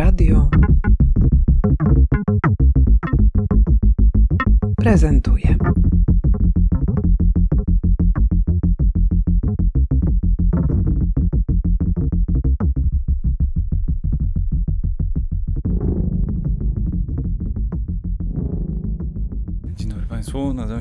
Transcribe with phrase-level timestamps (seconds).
[0.00, 0.48] Radio
[4.76, 5.56] prezentuje.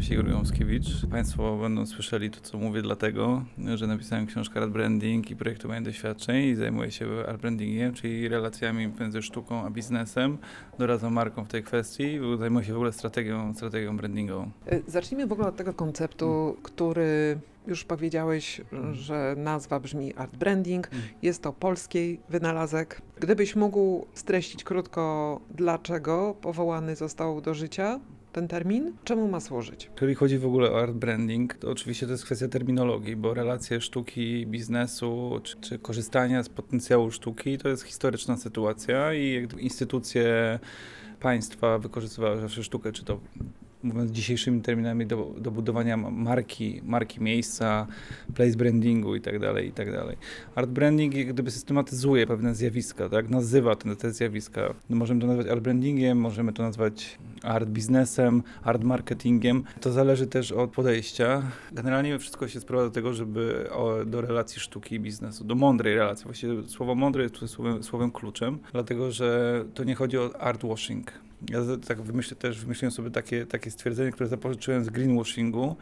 [0.10, 1.06] Się Igor Gąskiewicz.
[1.12, 6.44] Państwo będą słyszeli to, co mówię, dlatego, że napisałem książkę Art Branding i projektowanie doświadczeń
[6.44, 10.38] i zajmuję się art brandingiem, czyli relacjami między sztuką a biznesem,
[10.80, 14.52] doradzam markom w tej kwestii, zajmuję się w ogóle strategią, strategią brandingową.
[14.72, 20.90] Y, Zacznijmy w ogóle od tego konceptu, który już powiedziałeś, że nazwa brzmi art branding.
[21.22, 23.02] Jest to polski wynalazek.
[23.20, 28.00] Gdybyś mógł streścić krótko, dlaczego powołany został do życia
[28.40, 29.90] ten termin, czemu ma służyć?
[29.94, 33.82] Jeżeli chodzi w ogóle o art branding, to oczywiście to jest kwestia terminologii, bo relacje
[33.82, 40.60] sztuki, biznesu, czy, czy korzystania z potencjału sztuki to jest historyczna sytuacja i instytucje
[41.20, 43.20] państwa wykorzystywały zawsze sztukę, czy to
[43.84, 47.88] mówiąc dzisiejszymi terminami do, do budowania marki, marki miejsca,
[48.36, 49.88] place brandingu i tak dalej, i tak.
[50.56, 53.30] Art branding gdyby systematyzuje pewne zjawiska, tak?
[53.30, 54.74] nazywa te, te zjawiska.
[54.90, 59.64] No, możemy to nazwać art brandingiem, możemy to nazwać art biznesem, art marketingiem.
[59.82, 61.42] To zależy też od podejścia.
[61.72, 65.96] Generalnie wszystko się sprowadza do tego, żeby o, do relacji sztuki i biznesu, do mądrej
[65.96, 66.24] relacji.
[66.24, 70.66] Właściwie słowo mądre jest tu słowem, słowem kluczem, dlatego że to nie chodzi o art
[70.66, 71.29] washing.
[71.50, 75.76] Ja tak wymyślę, też wymyśliłem sobie takie, takie stwierdzenie, które zapożyczyłem z greenwashingu,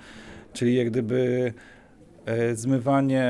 [0.53, 1.53] czyli jak gdyby
[2.25, 3.23] e, zmywanie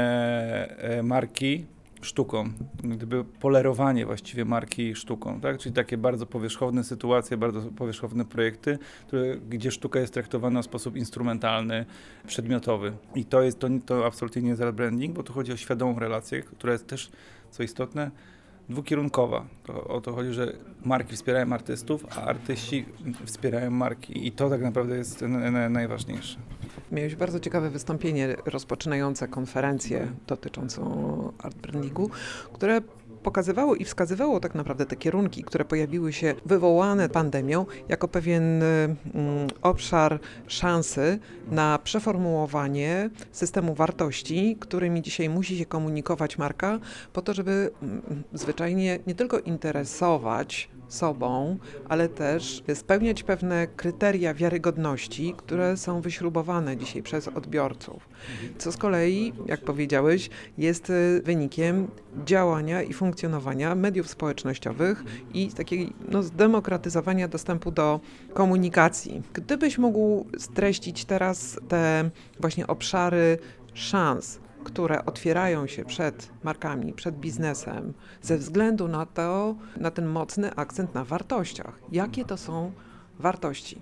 [0.78, 1.66] e, marki
[2.02, 2.50] sztuką,
[2.84, 5.58] gdyby polerowanie właściwie marki sztuką, tak?
[5.58, 10.96] czyli takie bardzo powierzchowne sytuacje, bardzo powierzchowne projekty, które, gdzie sztuka jest traktowana w sposób
[10.96, 11.86] instrumentalny,
[12.28, 12.94] przedmiotowy.
[13.16, 16.42] I to jest to, to absolutnie nie jest branding, bo tu chodzi o świadomą relację,
[16.42, 17.12] która jest też,
[17.52, 18.12] co istotne,
[18.70, 19.46] dwukierunkowa.
[19.64, 20.54] To, o to chodzi, że
[20.86, 22.86] marki wspierają artystów, a artyści
[23.26, 24.28] wspierają marki.
[24.28, 25.24] I to tak naprawdę jest
[25.70, 26.40] najważniejsze.
[26.92, 31.58] Miałeś bardzo ciekawe wystąpienie rozpoczynające konferencję dotyczącą art
[32.54, 32.82] które
[33.28, 39.48] pokazywało i wskazywało tak naprawdę te kierunki, które pojawiły się wywołane pandemią, jako pewien mm,
[39.62, 41.20] obszar szansy
[41.52, 46.80] na przeformułowanie systemu wartości, którymi dzisiaj musi się komunikować marka,
[47.14, 51.58] po to, żeby mm, zwyczajnie nie tylko interesować sobą,
[51.90, 58.10] ale też spełniać pewne kryteria wiarygodności, które są wyśrubowane dzisiaj przez odbiorców.
[58.58, 61.88] Co z kolei, jak powiedziałeś, jest y, wynikiem
[62.26, 65.04] działania i funkcjonowania mediów społecznościowych
[65.34, 68.00] i takiej no, zdemokratyzowania dostępu do
[68.34, 69.22] komunikacji.
[69.34, 72.10] Gdybyś mógł streścić teraz te
[72.40, 73.38] właśnie obszary
[73.74, 80.56] szans, które otwierają się przed markami, przed biznesem, ze względu na to, na ten mocny
[80.56, 81.80] akcent na wartościach.
[81.92, 82.72] Jakie to są
[83.20, 83.82] wartości?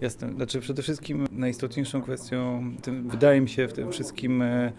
[0.00, 0.32] Jasne.
[0.32, 4.72] Znaczy przede wszystkim najistotniejszą kwestią, tym, wydaje mi się w tym wszystkim e,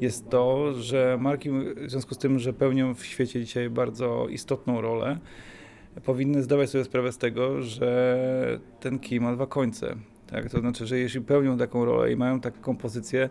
[0.00, 4.80] jest to, że marki w związku z tym, że pełnią w świecie dzisiaj bardzo istotną
[4.80, 5.18] rolę,
[6.04, 9.96] powinny zdawać sobie sprawę z tego, że ten kij ma dwa końce.
[10.26, 10.50] Tak?
[10.50, 13.28] To znaczy, że jeśli pełnią taką rolę i mają taką pozycję,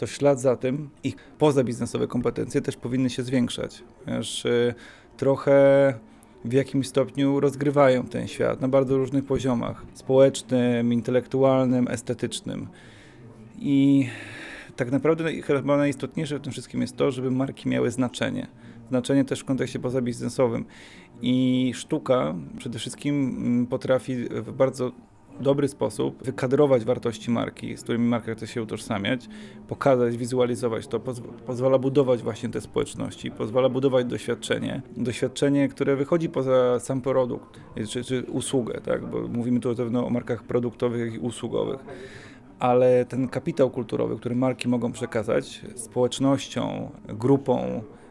[0.00, 3.82] to ślad za tym ich pozabiznesowe kompetencje też powinny się zwiększać.
[4.04, 4.74] Ponieważ e,
[5.16, 5.94] trochę
[6.44, 12.68] w jakimś stopniu rozgrywają ten świat na bardzo różnych poziomach społecznym, intelektualnym, estetycznym.
[13.58, 14.06] I
[14.76, 18.46] tak naprawdę chyba najistotniejsze w tym wszystkim jest to, żeby marki miały znaczenie.
[18.88, 20.64] Znaczenie też w kontekście pozabiznesowym.
[21.22, 24.92] I sztuka przede wszystkim mm, potrafi w bardzo
[25.40, 29.28] dobry sposób wykadrować wartości marki, z którymi marka chce się utożsamiać,
[29.68, 36.28] pokazać, wizualizować to, pozw- pozwala budować właśnie te społeczności, pozwala budować doświadczenie, doświadczenie, które wychodzi
[36.28, 39.06] poza sam produkt, czy, czy usługę, tak?
[39.06, 41.80] bo mówimy tu zarówno o markach produktowych, i usługowych.
[42.58, 47.60] Ale ten kapitał kulturowy, który marki mogą przekazać społecznościom, grupom,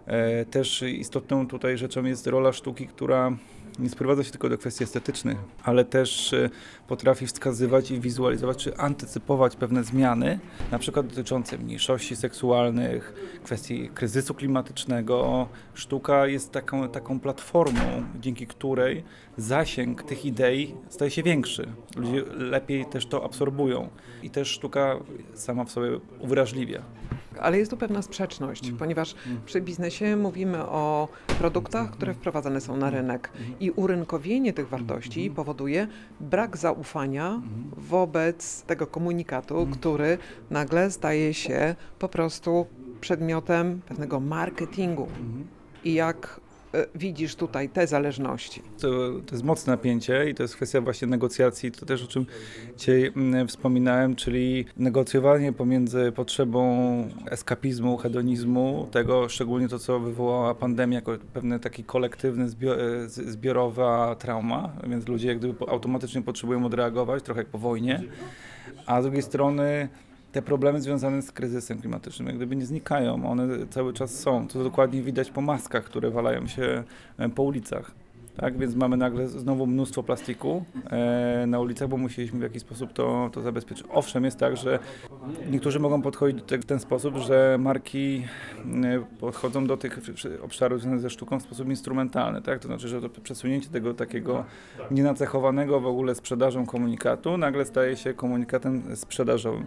[0.05, 3.31] e, też istotną tutaj rzeczą jest rola sztuki, która
[3.79, 6.49] nie sprowadza się tylko do kwestii estetycznych, ale też e,
[6.87, 10.39] potrafi wskazywać i wizualizować, czy antycypować pewne zmiany,
[10.71, 13.13] na przykład dotyczące mniejszości seksualnych,
[13.43, 15.47] kwestii kryzysu klimatycznego.
[15.73, 19.03] Sztuka jest taką, taką platformą, dzięki której
[19.37, 21.67] zasięg tych idei staje się większy.
[21.95, 23.89] Ludzie lepiej też to absorbują
[24.23, 24.99] i też sztuka
[25.33, 26.83] sama w sobie uwrażliwia.
[27.39, 29.15] Ale jest tu pewna sprzeczność, ponieważ
[29.45, 31.07] przy biznesie mówimy o
[31.39, 33.31] produktach, które wprowadzane są na rynek.
[33.59, 35.87] I urynkowienie tych wartości powoduje
[36.19, 37.41] brak zaufania
[37.77, 40.17] wobec tego komunikatu, który
[40.49, 42.65] nagle staje się po prostu
[43.01, 45.07] przedmiotem pewnego marketingu.
[45.83, 46.39] I jak
[46.95, 48.61] widzisz tutaj te zależności?
[48.81, 48.89] To,
[49.25, 52.25] to jest mocne napięcie i to jest kwestia właśnie negocjacji, to też o czym
[52.77, 56.59] dzisiaj mm, wspominałem, czyli negocjowanie pomiędzy potrzebą
[57.31, 62.49] eskapizmu, hedonizmu, tego szczególnie to, co wywołała pandemia jako pewne taki kolektywny, e,
[63.09, 68.03] zbiorowa trauma, więc ludzie jak gdyby automatycznie potrzebują odreagować, trochę jak po wojnie,
[68.85, 69.89] a z drugiej strony
[70.31, 74.47] te problemy związane z kryzysem klimatycznym jak gdyby nie znikają, one cały czas są.
[74.47, 76.83] To dokładnie widać po maskach, które walają się
[77.17, 77.91] e, po ulicach.
[78.37, 82.93] Tak, więc mamy nagle znowu mnóstwo plastiku e, na ulicach, bo musieliśmy w jakiś sposób
[82.93, 83.87] to, to zabezpieczyć.
[83.89, 84.79] Owszem, jest tak, że
[85.51, 88.25] niektórzy mogą podchodzić do tego w ten sposób, że marki
[88.83, 89.99] e, podchodzą do tych
[90.43, 92.41] obszarów związanych ze sztuką w sposób instrumentalny.
[92.41, 92.59] Tak?
[92.59, 94.45] To znaczy, że to przesunięcie tego takiego
[94.91, 99.65] nienacechowanego w ogóle sprzedażą komunikatu nagle staje się komunikatem sprzedażowym.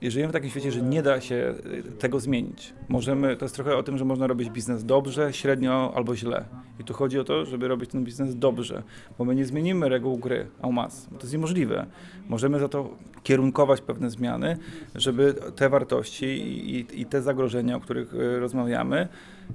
[0.00, 2.74] I żyjemy w takim świecie, że nie da się y, tego zmienić.
[2.88, 6.44] Możemy, to jest trochę o tym, że można robić biznes dobrze, średnio albo źle.
[6.80, 8.82] I tu chodzi o to, żeby robić ten biznes dobrze,
[9.18, 11.86] bo my nie zmienimy reguł gry bo to jest niemożliwe.
[12.28, 12.90] Możemy za to
[13.22, 14.56] kierunkować pewne zmiany,
[14.94, 19.08] żeby te wartości i, i, te zagrożenia, o których y, rozmawiamy,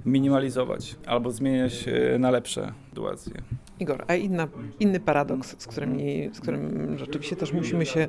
[0.06, 3.34] minimalizować albo zmieniać y, na lepsze sytuacje.
[3.80, 4.48] Igor, a inna,
[4.80, 8.08] inny paradoks, z, którymi, z którym rzeczywiście też musimy się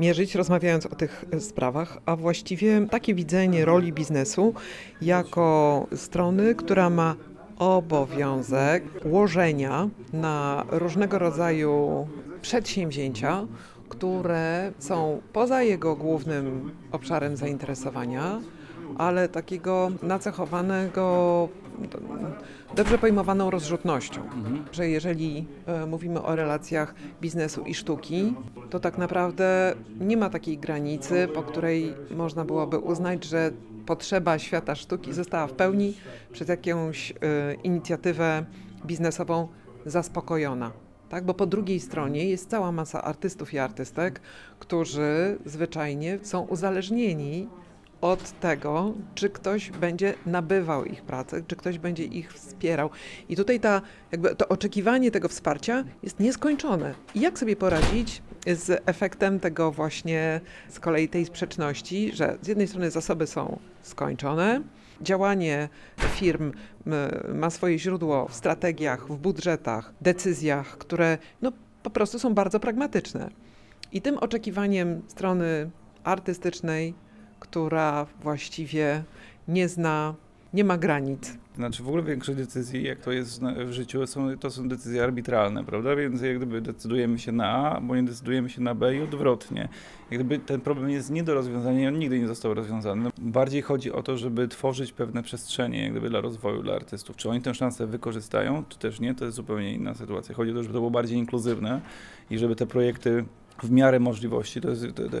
[0.00, 4.54] mierzyć, rozmawiając o tych sprawach, a właściwie takie widzenie roli biznesu
[5.02, 7.14] jako strony, która ma
[7.60, 12.06] obowiązek łożenia na różnego rodzaju
[12.42, 13.46] przedsięwzięcia,
[13.88, 18.40] które są poza jego głównym obszarem zainteresowania,
[18.98, 21.48] ale takiego nacechowanego
[22.76, 24.20] dobrze pojmowaną rozrzutnością.
[24.72, 28.34] Że jeżeli e, mówimy o relacjach biznesu i sztuki,
[28.70, 33.50] to tak naprawdę nie ma takiej granicy, po której można byłoby uznać, że
[33.90, 35.94] potrzeba świata sztuki została w pełni
[36.32, 37.14] przez jakąś e,
[37.54, 38.44] inicjatywę
[38.86, 39.48] biznesową
[39.86, 40.72] zaspokojona.
[41.08, 41.24] Tak?
[41.24, 44.20] Bo po drugiej stronie jest cała masa artystów i artystek,
[44.58, 47.48] którzy zwyczajnie są uzależnieni
[48.00, 52.90] od tego, czy ktoś będzie nabywał ich pracę, czy ktoś będzie ich wspierał.
[53.28, 53.82] I tutaj ta,
[54.12, 56.94] jakby to oczekiwanie tego wsparcia jest nieskończone.
[57.14, 62.68] I jak sobie poradzić z efektem tego właśnie z kolei tej sprzeczności, że z jednej
[62.68, 64.62] strony zasoby są skończone,
[65.02, 66.52] działanie firm
[67.34, 71.52] ma swoje źródło w strategiach, w budżetach, decyzjach, które no,
[71.82, 73.30] po prostu są bardzo pragmatyczne.
[73.92, 75.70] I tym oczekiwaniem strony
[76.04, 76.94] artystycznej,
[77.40, 79.02] która właściwie
[79.48, 80.14] nie zna,
[80.54, 81.38] nie ma granic.
[81.56, 85.64] Znaczy w ogóle większość decyzji, jak to jest w życiu, są, to są decyzje arbitralne,
[85.64, 85.96] prawda?
[85.96, 89.68] Więc jak gdyby decydujemy się na A, bo nie decydujemy się na B i odwrotnie.
[90.10, 93.10] Jak gdyby ten problem jest nie do rozwiązania i on nigdy nie został rozwiązany.
[93.18, 97.16] Bardziej chodzi o to, żeby tworzyć pewne przestrzenie jak gdyby dla rozwoju dla artystów.
[97.16, 100.34] Czy oni tę szansę wykorzystają, czy też nie, to jest zupełnie inna sytuacja.
[100.34, 101.80] Chodzi o to, żeby to było bardziej inkluzywne
[102.30, 103.24] i żeby te projekty
[103.62, 105.16] w miarę możliwości, to jest to, to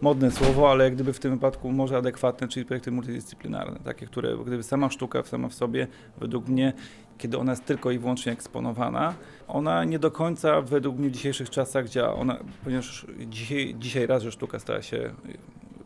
[0.00, 4.36] modne słowo, ale jak gdyby w tym wypadku może adekwatne, czyli projekty multidyscyplinarne, takie, które
[4.46, 5.86] gdyby sama sztuka sama w sobie,
[6.18, 6.72] według mnie,
[7.18, 9.14] kiedy ona jest tylko i wyłącznie eksponowana,
[9.48, 12.14] ona nie do końca według mnie w dzisiejszych czasach działa.
[12.14, 15.14] Ona, ponieważ dzisiaj, dzisiaj raz, że sztuka stała się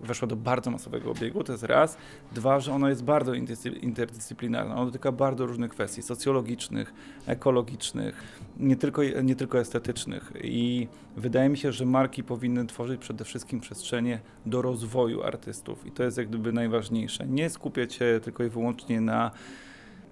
[0.01, 1.97] weszła do bardzo masowego obiegu, to jest raz.
[2.33, 4.75] Dwa, że ona jest bardzo interdyscy- interdyscyplinarna.
[4.75, 6.95] Ona dotyka bardzo różnych kwestii socjologicznych,
[7.27, 8.23] ekologicznych,
[8.57, 10.33] nie tylko, nie tylko estetycznych.
[10.43, 15.87] I wydaje mi się, że marki powinny tworzyć przede wszystkim przestrzenie do rozwoju artystów.
[15.87, 17.27] I to jest jak gdyby najważniejsze.
[17.27, 19.31] Nie skupiać się tylko i wyłącznie na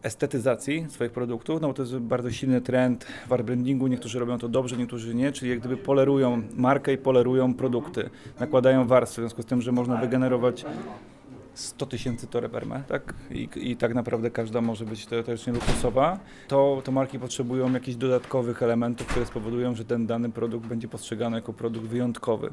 [0.06, 3.86] estetyzacji swoich produktów, no bo to jest bardzo silny trend w art brandingu.
[3.86, 8.10] Niektórzy robią to dobrze, niektórzy nie, czyli jak gdyby polerują markę i polerują produkty.
[8.40, 10.64] Nakładają warstwy, w związku z tym, że można wygenerować
[11.54, 12.52] 100 tysięcy toreb
[12.88, 13.14] tak?
[13.30, 16.18] I, I tak naprawdę każda może być teoretycznie luksusowa.
[16.48, 21.36] To, to marki potrzebują jakichś dodatkowych elementów, które spowodują, że ten dany produkt będzie postrzegany
[21.36, 22.52] jako produkt wyjątkowy.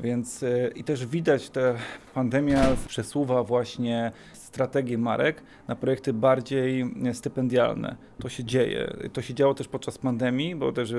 [0.00, 1.74] Więc e, i też widać, że
[2.14, 4.12] pandemia przesuwa właśnie
[4.52, 7.96] strategię marek na projekty bardziej e, stypendialne.
[8.18, 8.96] To się dzieje.
[9.12, 10.96] To się działo też podczas pandemii, bo też e,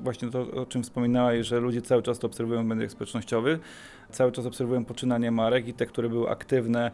[0.00, 3.60] właśnie to, o czym wspominałeś, że ludzie cały czas to obserwują w mediach społecznościowych,
[4.10, 6.90] cały czas obserwują poczynania marek i te, które były aktywne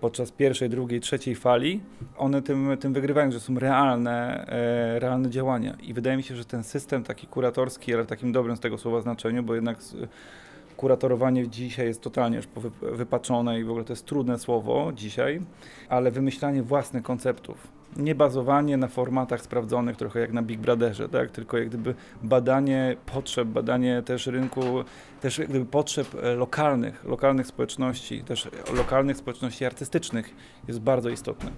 [0.00, 1.80] podczas pierwszej, drugiej, trzeciej fali,
[2.16, 5.76] one tym, tym wygrywają, że są realne, e, realne działania.
[5.82, 8.78] I wydaje mi się, że ten system taki kuratorski, ale w takim dobrym z tego
[8.78, 9.78] słowa znaczeniu, bo jednak
[10.82, 12.46] kuratorowanie dzisiaj jest totalnie już
[12.82, 15.40] wypaczone i w ogóle to jest trudne słowo dzisiaj,
[15.88, 17.68] ale wymyślanie własnych konceptów.
[17.96, 21.30] Nie bazowanie na formatach sprawdzonych, trochę jak na Big Brotherze, tak?
[21.30, 24.60] tylko jak gdyby badanie potrzeb, badanie też rynku,
[25.20, 30.34] też jak gdyby potrzeb e, lokalnych, lokalnych społeczności, też lokalnych społeczności artystycznych
[30.68, 31.50] jest bardzo istotne.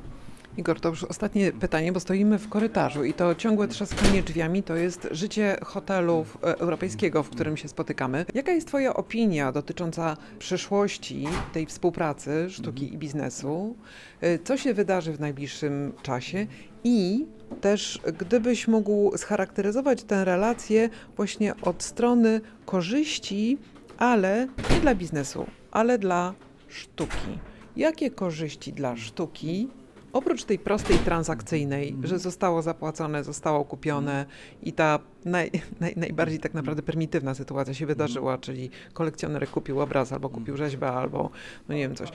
[0.57, 4.77] Igor, to już ostatnie pytanie, bo stoimy w korytarzu i to ciągłe trzaskanie drzwiami to
[4.77, 8.27] jest życie hotelu e, europejskiego, w którym się spotykamy.
[8.35, 13.77] Jaka jest Twoja opinia dotycząca przyszłości tej współpracy sztuki i biznesu?
[14.21, 16.47] E, Co się wydarzy w najbliższym czasie?
[16.85, 17.27] I
[17.61, 23.59] też gdybyś mógł scharakteryzować tę relację właśnie od strony korzyści,
[23.99, 26.35] ale nie dla biznesu, ale dla
[26.69, 27.39] sztuki.
[27.77, 29.69] Jakie korzyści dla sztuki,
[30.15, 34.27] oprócz tej prostej transakcyjnej, że zostało zapłacone, zostało kupione
[34.63, 40.13] i ta naj, naj, najbardziej tak naprawdę prymitywna sytuacja się wydarzyła, czyli kolekcjoner kupił obraz
[40.13, 41.31] albo kupił rzeźbę, albo
[41.69, 42.09] no nie wiem coś.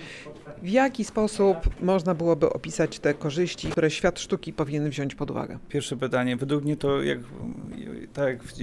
[0.61, 5.59] W jaki sposób można byłoby opisać te korzyści, które świat sztuki powinien wziąć pod uwagę?
[5.69, 6.37] Pierwsze pytanie.
[6.37, 7.19] Według mnie to jak,
[8.13, 8.55] tak jak w,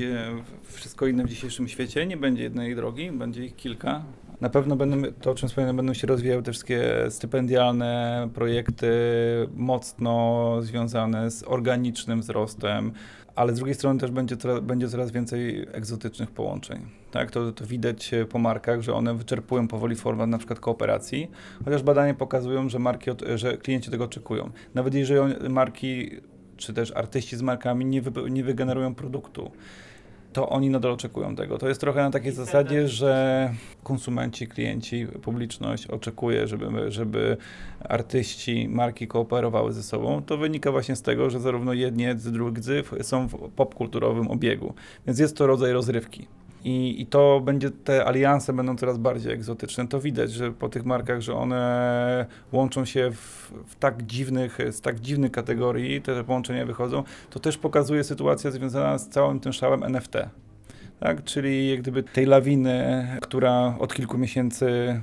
[0.72, 4.02] wszystko inne w dzisiejszym świecie, nie będzie jednej drogi, będzie ich kilka.
[4.40, 8.90] Na pewno będą, to o czym wspomniałem, będą się rozwijały te wszystkie stypendialne projekty,
[9.54, 12.92] mocno związane z organicznym wzrostem,
[13.34, 16.80] ale z drugiej strony też będzie, coraz- będzie coraz więcej egzotycznych połączeń.
[17.10, 17.30] Tak?
[17.30, 21.30] To, to widać po markach, że one wyczerpują powoli format na przykład kooperacji,
[21.64, 24.50] chociaż badania pokazują, że, marki, że klienci tego oczekują.
[24.74, 26.10] Nawet jeżeli marki
[26.56, 29.50] czy też artyści z markami nie, wy, nie wygenerują produktu,
[30.32, 31.58] to oni nadal oczekują tego.
[31.58, 33.50] To jest trochę na takiej zasadzie, że
[33.82, 37.36] konsumenci, klienci, publiczność oczekuje, żeby, żeby
[37.80, 40.22] artyści, marki kooperowały ze sobą.
[40.22, 44.74] To wynika właśnie z tego, że zarówno jedni, jak i drudzy są w popkulturowym obiegu.
[45.06, 46.26] Więc jest to rodzaj rozrywki.
[46.66, 49.88] I, I to będzie, te alianse będą coraz bardziej egzotyczne.
[49.88, 54.80] To widać, że po tych markach, że one łączą się w, w tak dziwnych, z
[54.80, 57.02] tak dziwnych kategorii, te połączenia wychodzą.
[57.30, 60.14] To też pokazuje sytuacja związana z całym tym szałem NFT.
[61.00, 65.00] Tak, czyli jak gdyby tej lawiny, która od kilku miesięcy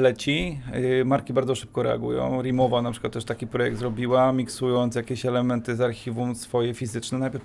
[0.00, 2.42] leci, e, marki bardzo szybko reagują.
[2.42, 7.44] Rimowa na przykład też taki projekt zrobiła, miksując jakieś elementy z archiwum swoje fizyczne, najpierw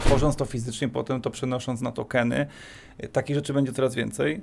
[0.00, 2.46] tworząc to fizycznie, potem to przenosząc na tokeny.
[2.98, 4.40] E, Takich rzeczy będzie coraz więcej.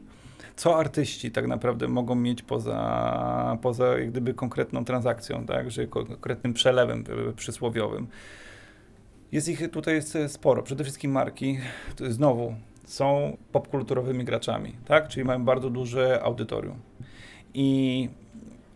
[0.55, 6.53] Co artyści tak naprawdę mogą mieć poza, poza jak gdyby konkretną transakcją, tak, że konkretnym
[6.53, 8.07] przelewem e, przysłowiowym?
[9.31, 10.63] Jest ich tutaj jest sporo.
[10.63, 11.59] Przede wszystkim marki,
[12.09, 15.07] znowu, są popkulturowymi graczami, tak?
[15.07, 16.75] Czyli mają bardzo duże audytorium.
[17.53, 18.09] I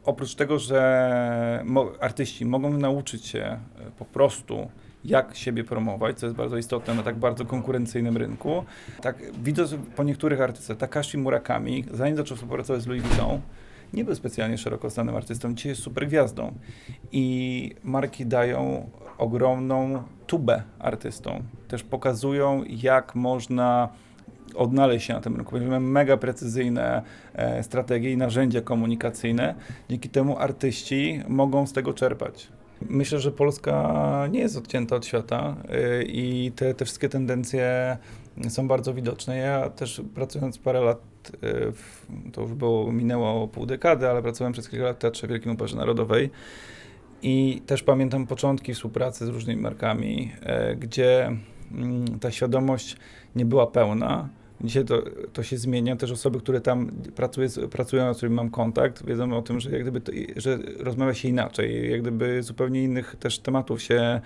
[0.05, 3.59] oprócz tego, że mo- artyści mogą nauczyć się e,
[3.99, 4.69] po prostu
[5.05, 8.63] jak siebie promować, co jest bardzo istotne na tak bardzo konkurencyjnym rynku.
[9.01, 13.41] Tak widzę po niektórych artystach, Takashi Murakami, zanim zaczął współpracować z Louis Vuitton,
[13.93, 16.53] nie był specjalnie szeroko znanym artystą, dzisiaj jest super gwiazdą.
[17.11, 21.43] I marki dają ogromną tubę artystom.
[21.67, 23.89] Też pokazują, jak można
[24.55, 25.59] odnaleźć się na tym rynku.
[25.59, 27.01] Mamy mega precyzyjne
[27.33, 29.55] e, strategie i narzędzia komunikacyjne.
[29.89, 32.47] Dzięki temu artyści mogą z tego czerpać.
[32.81, 35.55] Myślę, że Polska nie jest odcięta od świata
[36.00, 37.97] y, i te, te wszystkie tendencje
[38.50, 39.38] są bardzo widoczne.
[39.38, 41.00] Ja też pracując parę lat,
[41.33, 45.27] y, w, to już było, minęło pół dekady, ale pracowałem przez kilka lat w Teatrze
[45.27, 46.29] Wielkim Operze Narodowej
[47.21, 51.31] i też pamiętam początki współpracy z różnymi markami, e, gdzie
[51.71, 52.97] mm, ta świadomość
[53.36, 54.29] nie była pełna.
[54.62, 55.95] Dzisiaj to, to się zmienia.
[55.95, 59.81] Też osoby, które tam pracuje, pracują, z którymi mam kontakt, wiedzą o tym, że, jak
[59.81, 64.21] gdyby to, że rozmawia się inaczej, jak gdyby zupełnie innych też tematów się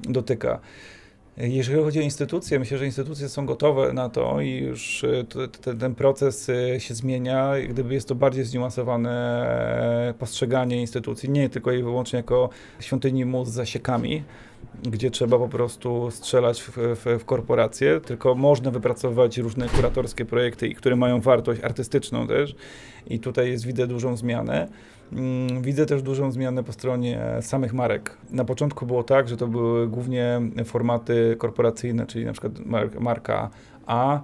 [0.00, 0.60] dotyka.
[1.36, 5.24] Jeżeli chodzi o instytucje, myślę, że instytucje są gotowe na to i już e,
[5.78, 7.52] ten proces e, się zmienia.
[7.68, 9.10] Gdyby jest to bardziej zniuansowane
[10.08, 12.48] e, postrzeganie instytucji, nie tylko i wyłącznie jako
[12.80, 14.22] świątyni mus z zasiekami,
[14.82, 20.74] gdzie trzeba po prostu strzelać w, w, w korporacje, tylko można wypracować różne kuratorskie projekty,
[20.74, 22.54] które mają wartość artystyczną też.
[23.06, 24.68] I tutaj jest widzę dużą zmianę.
[25.12, 28.16] Mm, Widzę też dużą zmianę po stronie samych marek.
[28.30, 33.50] Na początku było tak, że to były głównie formaty korporacyjne, czyli na przykład mar- marka
[33.86, 34.20] A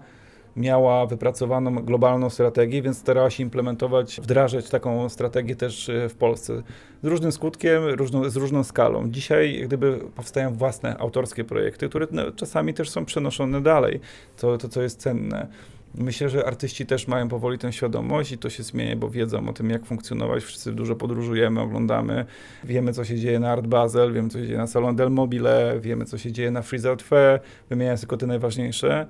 [0.59, 6.63] miała wypracowaną globalną strategię, więc starała się implementować, wdrażać taką strategię też e, w Polsce.
[7.03, 9.11] Z różnym skutkiem, różną, z różną skalą.
[9.11, 14.01] Dzisiaj gdyby powstają własne autorskie projekty, które no, czasami też są przenoszone dalej,
[14.37, 15.49] to, to co jest cenne.
[15.95, 19.53] Myślę, że artyści też mają powoli tę świadomość i to się zmienia, bo wiedzą o
[19.53, 20.45] tym, jak funkcjonować.
[20.45, 22.25] Wszyscy dużo podróżujemy, oglądamy.
[22.65, 25.81] Wiemy, co się dzieje na Art Basel, wiemy, co się dzieje na Salon del Mobile,
[25.81, 29.07] wiemy, co się dzieje na Freeze Out Fair, wymieniając tylko te najważniejsze.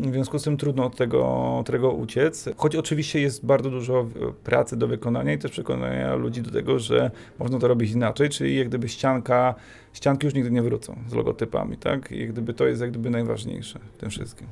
[0.00, 1.26] W związku z tym trudno od tego,
[1.58, 2.48] od tego uciec.
[2.56, 4.06] Choć oczywiście jest bardzo dużo
[4.44, 8.56] pracy do wykonania i też przekonania ludzi do tego, że można to robić inaczej, czyli
[8.56, 9.54] jak gdyby ścianka,
[9.92, 12.12] ścianki już nigdy nie wrócą z logotypami, tak?
[12.12, 14.46] I jak gdyby to jest jak gdyby najważniejsze w tym wszystkim.